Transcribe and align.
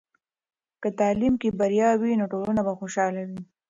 که 0.81 0.89
تعلیم 0.99 1.33
کې 1.41 1.49
بریا 1.59 1.89
وي، 2.01 2.11
نو 2.19 2.25
ټولنه 2.33 2.61
به 2.67 2.73
خوشحاله 2.79 3.21
وي. 3.29 3.39